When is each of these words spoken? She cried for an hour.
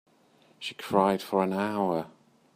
She 0.57 0.73
cried 0.73 1.21
for 1.21 1.43
an 1.43 1.53
hour. 1.53 2.07